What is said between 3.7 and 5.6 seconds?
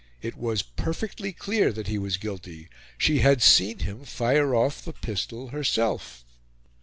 him fire off the pistol